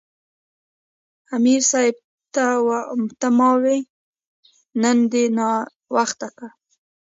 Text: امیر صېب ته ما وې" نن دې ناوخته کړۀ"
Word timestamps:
امیر 1.35 1.61
صېب 1.71 1.95
ته 3.19 3.27
ما 3.37 3.49
وې" 3.61 3.77
نن 4.81 4.97
دې 5.11 5.23
ناوخته 5.37 6.27
کړۀ" 6.37 6.49